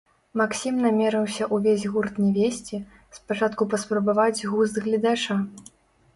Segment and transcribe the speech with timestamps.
[0.39, 2.77] Максім намерыўся ўвесь гурт не весці,
[3.19, 5.41] спачатку паспрабаваць густ гледача.